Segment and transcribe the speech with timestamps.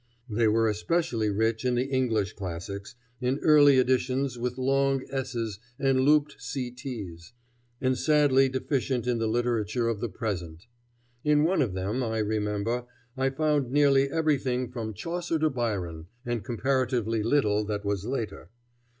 [0.27, 5.99] They were especially rich in the English classics, in early editions with long s's and
[5.99, 7.33] looped ct's,
[7.79, 10.65] but sadly deficient in the literature of the present.
[11.23, 12.85] In one of them, I remember,
[13.15, 18.49] I found nearly everything from Chaucer to Byron, and comparatively little that was later.